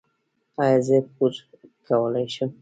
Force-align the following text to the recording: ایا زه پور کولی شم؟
ایا 0.61 0.77
زه 0.87 0.97
پور 1.13 1.33
کولی 1.87 2.25
شم؟ 2.33 2.51